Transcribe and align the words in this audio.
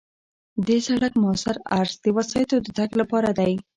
د 0.67 0.67
سړک 0.87 1.13
موثر 1.23 1.55
عرض 1.77 1.93
د 2.03 2.05
وسایطو 2.17 2.57
د 2.61 2.67
تګ 2.77 2.89
لپاره 3.01 3.29
دی 3.39 3.53